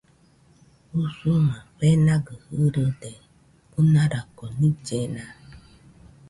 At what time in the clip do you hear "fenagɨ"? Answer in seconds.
1.79-2.33